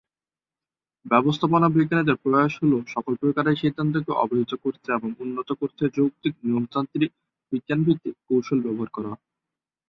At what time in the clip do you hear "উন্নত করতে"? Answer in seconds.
5.19-5.83